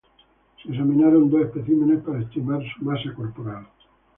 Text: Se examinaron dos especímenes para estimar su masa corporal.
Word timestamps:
Se 0.59 0.67
examinaron 0.67 1.29
dos 1.29 1.43
especímenes 1.43 2.01
para 2.03 2.21
estimar 2.21 2.59
su 2.73 2.83
masa 2.83 3.13
corporal. 3.13 3.67